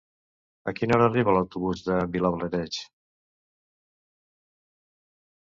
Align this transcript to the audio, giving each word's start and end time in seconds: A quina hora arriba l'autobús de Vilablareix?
A 0.69 0.71
quina 0.77 0.95
hora 0.95 1.05
arriba 1.09 1.35
l'autobús 1.35 1.83
de 1.89 1.99
Vilablareix? 2.15 2.81